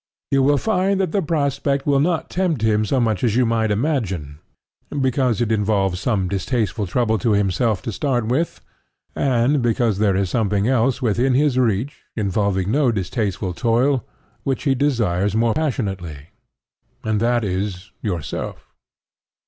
You 0.31 0.41
will 0.41 0.57
find 0.57 0.99
that 0.99 1.11
the 1.11 1.21
prospect 1.21 1.85
will 1.85 1.99
not 1.99 2.27
tempt 2.31 2.63
him 2.63 2.85
so 2.85 2.99
much 2.99 3.23
as 3.23 3.35
you 3.35 3.45
might 3.45 3.69
imagine, 3.69 4.39
because 4.89 5.41
it 5.41 5.51
involves 5.51 5.99
some 5.99 6.27
distasteful 6.27 6.87
trouble 6.87 7.19
to 7.19 7.33
himself 7.33 7.83
to 7.83 7.91
start 7.91 8.25
with, 8.25 8.61
and 9.15 9.61
because 9.61 9.99
there 9.99 10.15
is 10.15 10.31
something 10.31 10.67
else 10.67 11.03
within 11.03 11.35
his 11.35 11.55
reach 11.59 12.01
involving 12.15 12.71
no 12.71 12.91
distasteful 12.91 13.53
toil, 13.53 14.03
which 14.43 14.63
he 14.63 14.73
desires 14.73 15.35
more 15.35 15.53
passionately; 15.53 16.29
and 17.03 17.19
that 17.19 17.43
is 17.43 17.91
yourself. 18.01 18.73